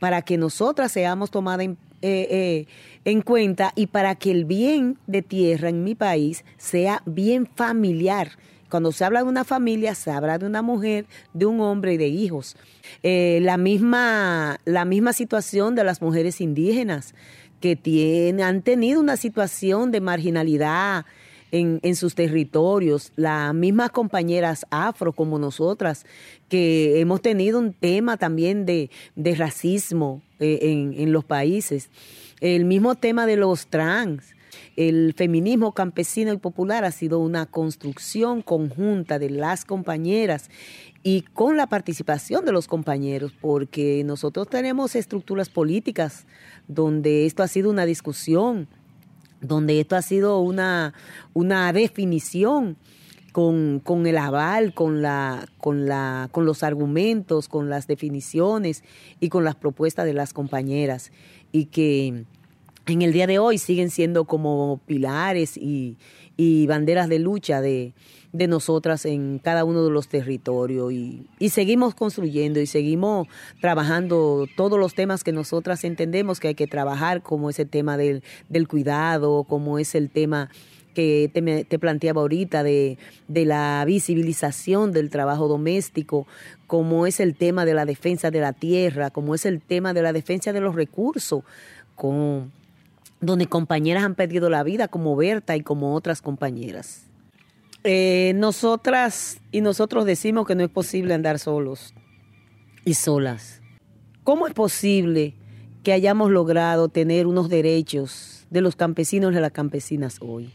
para 0.00 0.22
que 0.22 0.38
nosotras 0.38 0.92
seamos 0.92 1.30
tomadas 1.30 1.66
en, 1.66 1.72
eh, 2.02 2.28
eh, 2.30 2.66
en 3.04 3.22
cuenta 3.22 3.72
y 3.74 3.88
para 3.88 4.14
que 4.14 4.30
el 4.30 4.44
bien 4.44 4.98
de 5.06 5.22
tierra 5.22 5.68
en 5.68 5.84
mi 5.84 5.94
país 5.94 6.44
sea 6.56 7.02
bien 7.06 7.46
familiar. 7.46 8.30
Cuando 8.68 8.92
se 8.92 9.04
habla 9.04 9.22
de 9.22 9.28
una 9.28 9.44
familia, 9.44 9.94
se 9.94 10.10
habla 10.10 10.38
de 10.38 10.46
una 10.46 10.62
mujer, 10.62 11.06
de 11.32 11.46
un 11.46 11.60
hombre 11.60 11.94
y 11.94 11.96
de 11.96 12.08
hijos. 12.08 12.56
Eh, 13.02 13.40
la, 13.42 13.56
misma, 13.56 14.60
la 14.64 14.84
misma 14.84 15.12
situación 15.12 15.74
de 15.74 15.84
las 15.84 16.02
mujeres 16.02 16.40
indígenas 16.40 17.14
que 17.60 17.76
tienen, 17.76 18.44
han 18.44 18.62
tenido 18.62 19.00
una 19.00 19.16
situación 19.16 19.90
de 19.90 20.00
marginalidad 20.00 21.06
en, 21.50 21.96
sus 21.96 22.14
territorios, 22.14 23.10
las 23.16 23.54
mismas 23.54 23.90
compañeras 23.90 24.66
afro 24.70 25.12
como 25.12 25.38
nosotras, 25.38 26.04
que 26.50 27.00
hemos 27.00 27.22
tenido 27.22 27.58
un 27.58 27.72
tema 27.72 28.18
también 28.18 28.66
de, 28.66 28.90
racismo 29.16 30.20
eh, 30.40 30.58
en 30.62 31.10
los 31.10 31.24
países, 31.24 31.88
el 32.40 32.64
mismo 32.64 32.94
tema 32.94 33.26
de 33.26 33.36
los 33.36 33.66
trans. 33.66 34.34
El 34.78 35.12
feminismo 35.16 35.72
campesino 35.72 36.32
y 36.32 36.36
popular 36.36 36.84
ha 36.84 36.92
sido 36.92 37.18
una 37.18 37.46
construcción 37.46 38.42
conjunta 38.42 39.18
de 39.18 39.28
las 39.28 39.64
compañeras 39.64 40.50
y 41.02 41.22
con 41.22 41.56
la 41.56 41.66
participación 41.66 42.44
de 42.44 42.52
los 42.52 42.68
compañeros, 42.68 43.32
porque 43.40 44.04
nosotros 44.04 44.48
tenemos 44.48 44.94
estructuras 44.94 45.48
políticas 45.48 46.28
donde 46.68 47.26
esto 47.26 47.42
ha 47.42 47.48
sido 47.48 47.70
una 47.70 47.86
discusión 47.86 48.68
donde 49.40 49.80
esto 49.80 49.96
ha 49.96 50.02
sido 50.02 50.40
una, 50.40 50.94
una 51.32 51.72
definición 51.72 52.76
con, 53.32 53.80
con, 53.80 54.06
el 54.06 54.16
aval, 54.18 54.74
con, 54.74 55.02
la, 55.02 55.48
con, 55.58 55.86
la, 55.86 56.28
con 56.30 56.44
los 56.44 56.62
argumentos, 56.62 57.48
con 57.48 57.68
las 57.68 57.88
definiciones 57.88 58.84
y 59.18 59.28
con 59.28 59.42
las 59.42 59.56
propuestas 59.56 60.06
de 60.06 60.14
las 60.14 60.32
compañeras. 60.32 61.10
Y 61.52 61.66
que 61.66 62.24
en 62.92 63.02
el 63.02 63.12
día 63.12 63.26
de 63.26 63.38
hoy 63.38 63.58
siguen 63.58 63.90
siendo 63.90 64.24
como 64.24 64.80
pilares 64.86 65.56
y, 65.56 65.96
y 66.36 66.66
banderas 66.66 67.08
de 67.08 67.18
lucha 67.18 67.60
de, 67.60 67.92
de 68.32 68.46
nosotras 68.46 69.04
en 69.06 69.38
cada 69.38 69.64
uno 69.64 69.84
de 69.84 69.90
los 69.90 70.08
territorios. 70.08 70.92
Y, 70.92 71.26
y, 71.38 71.50
seguimos 71.50 71.94
construyendo 71.94 72.60
y 72.60 72.66
seguimos 72.66 73.26
trabajando 73.60 74.46
todos 74.56 74.78
los 74.78 74.94
temas 74.94 75.24
que 75.24 75.32
nosotras 75.32 75.84
entendemos 75.84 76.40
que 76.40 76.48
hay 76.48 76.54
que 76.54 76.66
trabajar, 76.66 77.22
como 77.22 77.50
ese 77.50 77.64
tema 77.64 77.96
del, 77.96 78.22
del 78.48 78.68
cuidado, 78.68 79.44
como 79.44 79.78
es 79.78 79.94
el 79.94 80.10
tema 80.10 80.50
que 80.94 81.30
te, 81.32 81.64
te 81.64 81.78
planteaba 81.78 82.22
ahorita 82.22 82.62
de, 82.62 82.98
de, 83.28 83.44
la 83.44 83.84
visibilización 83.86 84.92
del 84.92 85.10
trabajo 85.10 85.46
doméstico, 85.46 86.26
como 86.66 87.06
es 87.06 87.20
el 87.20 87.36
tema 87.36 87.64
de 87.64 87.74
la 87.74 87.84
defensa 87.84 88.30
de 88.30 88.40
la 88.40 88.52
tierra, 88.52 89.10
como 89.10 89.34
es 89.34 89.46
el 89.46 89.60
tema 89.60 89.92
de 89.92 90.02
la 90.02 90.12
defensa 90.12 90.52
de 90.52 90.60
los 90.60 90.74
recursos, 90.74 91.44
con, 91.94 92.50
donde 93.20 93.46
compañeras 93.46 94.04
han 94.04 94.14
perdido 94.14 94.50
la 94.50 94.62
vida, 94.62 94.88
como 94.88 95.16
Berta 95.16 95.56
y 95.56 95.62
como 95.62 95.94
otras 95.94 96.22
compañeras. 96.22 97.08
Eh, 97.84 98.32
nosotras 98.34 99.40
y 99.52 99.60
nosotros 99.60 100.04
decimos 100.04 100.46
que 100.46 100.54
no 100.54 100.64
es 100.64 100.70
posible 100.70 101.14
andar 101.14 101.38
solos 101.38 101.94
y 102.84 102.94
solas. 102.94 103.62
¿Cómo 104.24 104.46
es 104.46 104.54
posible 104.54 105.34
que 105.82 105.92
hayamos 105.92 106.30
logrado 106.30 106.88
tener 106.88 107.26
unos 107.26 107.48
derechos 107.48 108.46
de 108.50 108.60
los 108.60 108.76
campesinos 108.76 109.32
y 109.32 109.36
de 109.36 109.40
las 109.40 109.52
campesinas 109.52 110.18
hoy? 110.20 110.50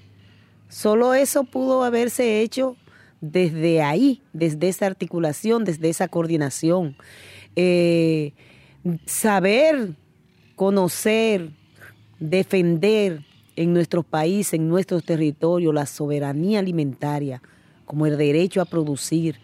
Solo 0.69 1.13
eso 1.13 1.43
pudo 1.43 1.83
haberse 1.83 2.41
hecho 2.41 2.75
desde 3.21 3.81
ahí, 3.81 4.21
desde 4.33 4.67
esa 4.67 4.85
articulación, 4.85 5.63
desde 5.63 5.89
esa 5.89 6.07
coordinación. 6.07 6.97
Eh, 7.55 8.33
saber, 9.05 9.95
conocer, 10.55 11.51
defender 12.29 13.25
en 13.55 13.73
nuestro 13.73 14.01
país, 14.01 14.53
en 14.53 14.69
nuestros 14.69 15.03
territorios, 15.03 15.73
la 15.73 15.85
soberanía 15.85 16.59
alimentaria, 16.59 17.41
como 17.85 18.05
el 18.05 18.17
derecho 18.17 18.61
a 18.61 18.65
producir, 18.65 19.39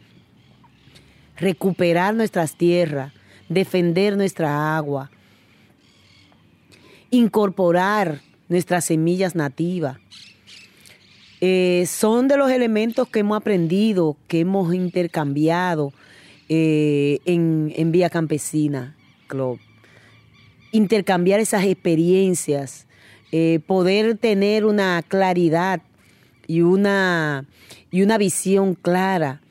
recuperar 1.37 2.15
nuestras 2.15 2.55
tierras, 2.55 3.13
defender 3.49 4.15
nuestra 4.15 4.77
agua, 4.77 5.11
incorporar 7.11 8.21
nuestras 8.47 8.85
semillas 8.85 9.35
nativas. 9.35 9.97
Eh, 11.41 11.85
son 11.87 12.27
de 12.27 12.37
los 12.37 12.49
elementos 12.49 13.07
que 13.09 13.19
hemos 13.19 13.37
aprendido, 13.37 14.17
que 14.27 14.41
hemos 14.41 14.73
intercambiado 14.73 15.93
eh, 16.47 17.19
en, 17.25 17.73
en 17.75 17.91
Vía 17.91 18.09
Campesina 18.09 18.95
Club. 19.27 19.59
Intercambiar 20.71 21.39
esas 21.39 21.65
experiencias, 21.65 22.87
eh, 23.31 23.59
poder 23.65 24.17
tener 24.17 24.65
una 24.65 25.01
claridad 25.07 25.81
y 26.47 26.61
una, 26.61 27.45
y 27.91 28.01
una 28.01 28.17
visión 28.17 28.75
clara 28.75 29.41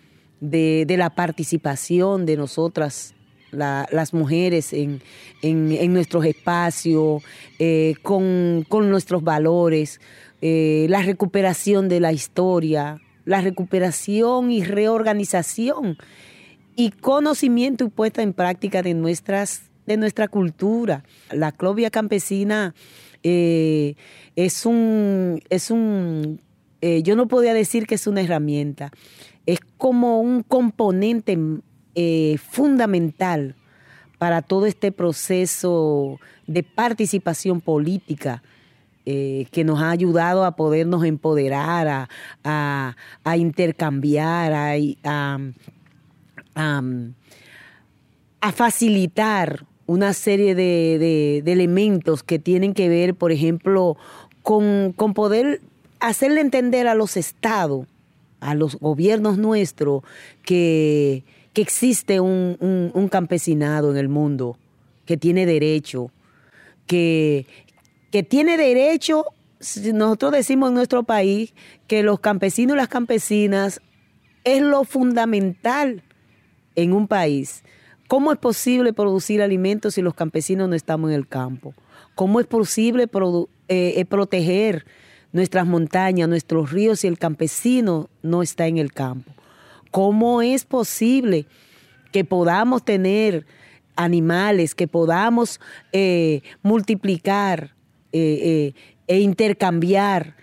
de, 0.40 0.84
de 0.86 0.96
la 0.96 1.10
participación 1.10 2.26
de 2.26 2.36
nosotras 2.36 3.14
la, 3.50 3.88
las 3.90 4.12
mujeres 4.14 4.72
en, 4.72 5.00
en, 5.42 5.72
en 5.72 5.92
nuestros 5.92 6.24
espacios, 6.24 7.22
eh, 7.58 7.94
con, 8.02 8.64
con, 8.68 8.90
nuestros 8.90 9.22
valores, 9.22 10.00
eh, 10.40 10.86
la 10.88 11.02
recuperación 11.02 11.88
de 11.88 12.00
la 12.00 12.12
historia, 12.12 13.00
la 13.24 13.40
recuperación 13.40 14.50
y 14.50 14.64
reorganización 14.64 15.98
y 16.76 16.90
conocimiento 16.90 17.84
y 17.84 17.88
puesta 17.88 18.22
en 18.22 18.32
práctica 18.32 18.82
de, 18.82 18.94
nuestras, 18.94 19.67
de 19.88 19.96
nuestra 19.96 20.28
cultura. 20.28 21.02
La 21.32 21.50
clovia 21.50 21.90
campesina 21.90 22.74
eh, 23.22 23.94
es 24.36 24.66
un, 24.66 25.40
es 25.48 25.70
un 25.70 26.40
eh, 26.82 27.02
yo 27.02 27.16
no 27.16 27.26
podía 27.26 27.54
decir 27.54 27.86
que 27.86 27.96
es 27.96 28.06
una 28.06 28.20
herramienta, 28.20 28.92
es 29.46 29.58
como 29.78 30.20
un 30.20 30.42
componente 30.42 31.38
eh, 31.94 32.36
fundamental 32.38 33.56
para 34.18 34.42
todo 34.42 34.66
este 34.66 34.92
proceso 34.92 36.20
de 36.46 36.62
participación 36.62 37.60
política 37.60 38.42
que 39.06 39.64
nos 39.64 39.80
ha 39.80 39.88
ayudado 39.90 40.44
a 40.44 40.54
podernos 40.54 41.02
empoderar, 41.02 41.88
a, 41.88 42.08
a, 42.44 42.94
a 43.24 43.36
intercambiar, 43.38 44.52
a, 44.52 45.38
a 48.40 48.52
facilitar 48.52 49.64
una 49.88 50.12
serie 50.12 50.54
de, 50.54 51.42
de, 51.42 51.50
elementos 51.50 52.22
que 52.22 52.38
tienen 52.38 52.74
que 52.74 52.90
ver, 52.90 53.14
por 53.14 53.32
ejemplo, 53.32 53.96
con, 54.42 54.92
con 54.92 55.14
poder 55.14 55.62
hacerle 55.98 56.42
entender 56.42 56.86
a 56.86 56.94
los 56.94 57.16
estados, 57.16 57.86
a 58.38 58.54
los 58.54 58.76
gobiernos 58.78 59.38
nuestros, 59.38 60.02
que, 60.44 61.24
que 61.54 61.62
existe 61.62 62.20
un, 62.20 62.58
un, 62.60 62.90
un, 62.92 63.08
campesinado 63.08 63.90
en 63.90 63.96
el 63.96 64.10
mundo, 64.10 64.58
que 65.06 65.16
tiene 65.16 65.46
derecho, 65.46 66.10
que, 66.86 67.46
que 68.10 68.22
tiene 68.22 68.58
derecho, 68.58 69.24
nosotros 69.94 70.32
decimos 70.32 70.68
en 70.68 70.74
nuestro 70.74 71.04
país 71.04 71.54
que 71.86 72.02
los 72.02 72.20
campesinos 72.20 72.74
y 72.74 72.76
las 72.76 72.88
campesinas 72.88 73.80
es 74.44 74.60
lo 74.60 74.84
fundamental 74.84 76.02
en 76.74 76.92
un 76.92 77.08
país. 77.08 77.62
¿Cómo 78.08 78.32
es 78.32 78.38
posible 78.38 78.94
producir 78.94 79.42
alimentos 79.42 79.94
si 79.94 80.02
los 80.02 80.14
campesinos 80.14 80.66
no 80.66 80.74
estamos 80.74 81.10
en 81.10 81.16
el 81.16 81.28
campo? 81.28 81.74
¿Cómo 82.14 82.40
es 82.40 82.46
posible 82.46 83.04
eh, 83.04 83.08
eh, 83.68 84.04
proteger 84.06 84.86
nuestras 85.30 85.66
montañas, 85.66 86.26
nuestros 86.26 86.72
ríos 86.72 87.00
si 87.00 87.06
el 87.06 87.18
campesino 87.18 88.08
no 88.22 88.42
está 88.42 88.66
en 88.66 88.78
el 88.78 88.94
campo? 88.94 89.30
¿Cómo 89.90 90.40
es 90.40 90.64
posible 90.64 91.44
que 92.10 92.24
podamos 92.24 92.82
tener 92.82 93.44
animales, 93.94 94.74
que 94.74 94.88
podamos 94.88 95.60
eh, 95.92 96.40
multiplicar 96.62 97.74
e 98.10 98.72
intercambiar 99.06 100.34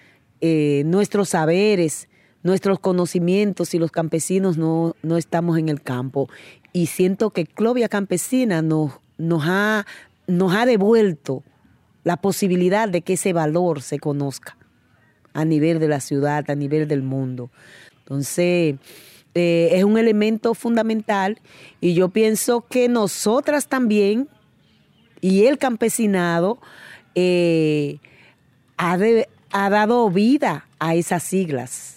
nuestros 0.86 1.30
saberes, 1.30 2.08
nuestros 2.46 2.80
conocimientos 2.80 3.70
si 3.70 3.80
los 3.80 3.92
campesinos 3.92 4.58
no, 4.58 4.96
no 5.04 5.18
estamos 5.18 5.58
en 5.58 5.68
el 5.68 5.82
campo? 5.82 6.30
y 6.76 6.88
siento 6.88 7.30
que 7.30 7.46
Clovia 7.46 7.88
Campesina 7.88 8.62
nos, 8.62 9.00
nos, 9.18 9.44
ha, 9.46 9.86
nos 10.28 10.54
ha 10.54 10.66
devuelto 10.66 11.42
la 12.04 12.18
posibilidad 12.18 12.90
de 12.90 13.00
que 13.00 13.14
ese 13.14 13.32
valor 13.32 13.82
se 13.82 13.98
conozca 13.98 14.58
a 15.34 15.46
nivel 15.46 15.80
de 15.80 15.88
la 15.88 16.02
ciudad, 16.02 16.44
a 16.52 16.56
nivel 16.56 16.90
del 16.90 17.02
mundo. 17.02 17.50
Entonces, 18.00 18.76
eh, 19.36 19.70
es 19.72 19.86
un 19.86 19.98
elemento 19.98 20.54
fundamental 20.54 21.40
y 21.80 21.94
yo 21.94 22.10
pienso 22.10 22.68
que 22.68 22.90
nosotras 22.90 23.68
también, 23.70 24.28
Y 25.22 25.46
el 25.46 25.58
campesinado 25.58 26.60
eh, 27.16 28.00
ha, 28.76 28.98
ha 29.54 29.70
dado 29.70 30.10
vida 30.10 30.68
a 30.78 30.94
esas 30.94 31.24
siglas. 31.24 31.95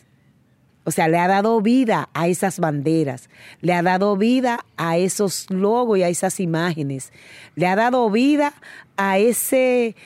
O 0.88 0.90
sea, 0.90 1.07
le 1.07 1.18
ha 1.18 1.29
dado 1.29 1.61
vida 1.61 2.09
a 2.14 2.29
esas 2.29 2.61
banderas, 2.61 3.29
le 3.61 3.74
ha 3.74 3.83
dado 3.83 4.16
vida 4.16 4.64
a 4.79 4.96
esos 4.96 5.51
logos 5.51 5.98
y 5.98 6.03
a 6.03 6.09
esas 6.09 6.40
imágenes, 6.40 7.12
le 7.57 7.66
ha 7.66 7.77
dado 7.77 8.09
vida 8.11 8.55
a, 8.96 9.18
ese, 9.18 9.96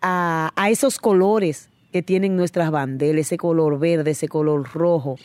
a, 0.00 0.50
esos 0.70 0.98
colores 0.98 1.68
que 1.92 2.02
tienen 2.02 2.34
nuestras 2.34 2.70
banderas, 2.70 3.26
ese 3.26 3.36
color 3.36 3.78
verde, 3.78 4.12
ese 4.12 4.26
color 4.26 4.66
rojo, 4.72 5.18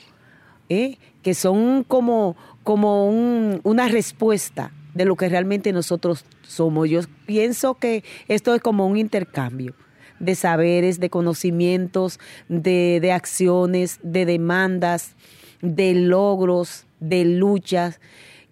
¿eh? 0.68 0.98
que 1.24 1.34
son 1.34 1.86
como, 1.86 2.36
como 2.66 3.08
una 3.10 3.88
respuesta 3.88 4.74
de 4.94 5.06
lo 5.06 5.16
que 5.16 5.30
realmente 5.30 5.72
nosotros 5.72 6.26
somos. 6.42 6.90
Yo 6.90 7.00
pienso 7.26 7.76
que 7.76 8.04
esto 8.28 8.54
es 8.54 8.62
como 8.62 8.86
un 8.86 8.98
intercambio 8.98 9.74
de 10.20 10.36
saberes, 10.36 11.00
de 11.00 11.10
conocimientos, 11.10 12.20
de, 12.50 13.00
de 13.02 13.12
acciones, 13.12 14.00
de 14.04 14.26
demandas, 14.26 15.16
de 15.62 15.94
logros, 15.94 16.86
de 17.00 17.26
luchas. 17.26 18.00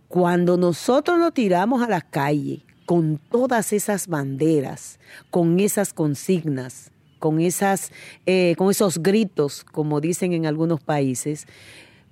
Cuando 0.07 0.57
nosotros 0.57 1.19
nos 1.19 1.33
tiramos 1.33 1.81
a 1.81 1.89
la 1.89 2.01
calle 2.01 2.61
con 2.85 3.19
todas 3.31 3.73
esas 3.73 4.07
banderas, 4.07 4.99
con 5.31 5.59
esas 5.59 5.93
consignas, 5.93 6.91
con, 7.19 7.39
esas, 7.39 7.91
eh, 8.25 8.55
con 8.57 8.69
esos 8.69 9.01
gritos, 9.01 9.63
como 9.63 10.01
dicen 10.01 10.33
en 10.33 10.45
algunos 10.45 10.81
países, 10.81 11.47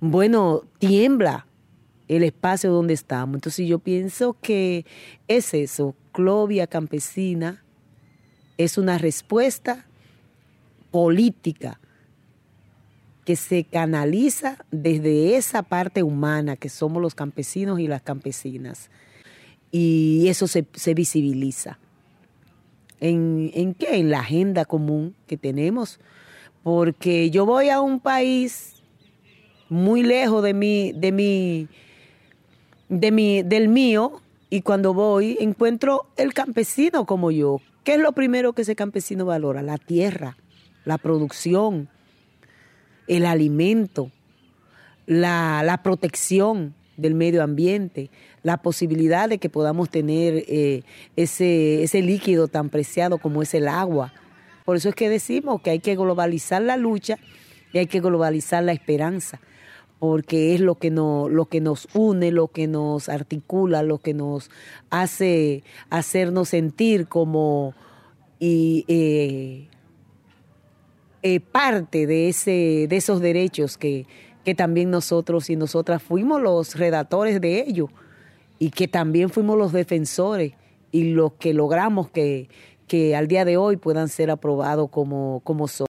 bueno, 0.00 0.62
tiembla 0.78 1.46
el 2.08 2.24
espacio 2.24 2.72
donde 2.72 2.94
estamos. 2.94 3.36
Entonces 3.36 3.66
yo 3.66 3.78
pienso 3.78 4.36
que 4.40 4.84
es 5.28 5.54
eso, 5.54 5.94
Clovia 6.12 6.66
Campesina 6.66 7.64
es 8.58 8.78
una 8.78 8.98
respuesta 8.98 9.84
política 10.90 11.80
que 13.24 13.36
se 13.36 13.64
canaliza 13.64 14.58
desde 14.70 15.36
esa 15.36 15.62
parte 15.62 16.02
humana 16.02 16.56
que 16.56 16.68
somos 16.68 17.00
los 17.00 17.14
campesinos 17.14 17.80
y 17.80 17.86
las 17.86 18.02
campesinas. 18.02 18.90
Y 19.70 20.28
eso 20.28 20.46
se, 20.46 20.94
visibiliza. 20.94 21.78
¿En, 23.00 23.50
¿En 23.54 23.74
qué? 23.74 23.96
En 23.96 24.10
la 24.10 24.20
agenda 24.20 24.66
común 24.66 25.14
que 25.26 25.36
tenemos. 25.36 25.98
Porque 26.62 27.30
yo 27.30 27.46
voy 27.46 27.70
a 27.70 27.80
un 27.80 27.98
país 27.98 28.74
muy 29.68 30.02
lejos 30.02 30.42
de 30.42 30.54
mi, 30.54 30.92
de 30.92 31.12
mi, 31.12 31.68
de 32.88 33.10
mi, 33.10 33.42
del 33.42 33.68
mío, 33.68 34.20
y 34.50 34.62
cuando 34.62 34.94
voy 34.94 35.36
encuentro 35.40 36.06
el 36.16 36.32
campesino 36.32 37.06
como 37.06 37.30
yo, 37.30 37.60
¿Qué 37.84 37.94
es 37.94 38.00
lo 38.00 38.12
primero 38.12 38.54
que 38.54 38.62
ese 38.62 38.74
campesino 38.74 39.26
valora? 39.26 39.62
La 39.62 39.76
tierra, 39.76 40.38
la 40.86 40.96
producción, 40.96 41.90
el 43.06 43.26
alimento, 43.26 44.10
la, 45.06 45.80
protección 45.84 46.74
del 46.96 47.14
medio 47.14 47.42
ambiente, 47.42 48.10
la 48.42 48.56
posibilidad 48.56 49.28
de 49.28 49.36
que 49.36 49.50
podamos 49.50 49.90
tener 49.90 50.44
eh, 50.48 50.82
ese, 51.16 51.82
ese 51.82 52.00
líquido 52.00 52.48
tan 52.48 52.70
preciado 52.70 53.18
como 53.18 53.42
es 53.42 53.52
el 53.52 53.68
agua. 53.68 54.14
Por 54.64 54.76
eso 54.76 54.88
es 54.88 54.94
que 54.94 55.10
decimos 55.10 55.60
que 55.60 55.68
hay 55.68 55.80
que 55.80 55.94
globalizar 55.94 56.62
la 56.62 56.78
lucha 56.78 57.18
y 57.74 57.78
hay 57.78 57.86
que 57.86 58.00
globalizar 58.00 58.64
la 58.64 58.72
esperanza, 58.72 59.40
porque 59.98 60.54
es 60.54 60.60
lo 60.60 60.74
que, 60.74 60.90
no, 60.90 61.28
lo 61.28 61.46
que 61.46 61.60
nos 61.60 61.88
une, 61.94 62.30
lo 62.30 62.48
que 62.48 62.66
nos 62.66 63.08
articula, 63.08 63.82
lo 63.82 63.98
que 63.98 64.14
nos 64.14 64.50
hace 64.90 65.62
hacernos 65.90 66.50
sentir 66.50 67.06
como 67.06 67.74
y, 68.38 68.84
eh, 68.88 69.68
eh, 71.22 71.40
parte 71.40 72.06
de, 72.06 72.28
ese, 72.28 72.86
de 72.88 72.96
esos 72.96 73.20
derechos 73.20 73.78
que, 73.78 74.06
que 74.44 74.54
también 74.54 74.90
nosotros 74.90 75.48
y 75.48 75.56
nosotras 75.56 76.02
fuimos 76.02 76.42
los 76.42 76.76
redactores 76.76 77.40
de 77.40 77.64
ellos 77.66 77.88
y 78.58 78.70
que 78.70 78.88
también 78.88 79.30
fuimos 79.30 79.56
los 79.56 79.72
defensores 79.72 80.52
y 80.92 81.04
los 81.04 81.32
que 81.32 81.54
logramos 81.54 82.10
que, 82.10 82.48
que 82.86 83.16
al 83.16 83.26
día 83.26 83.44
de 83.44 83.56
hoy 83.56 83.76
puedan 83.76 84.08
ser 84.08 84.30
aprobados 84.30 84.90
como, 84.90 85.40
como 85.44 85.66
son. 85.66 85.82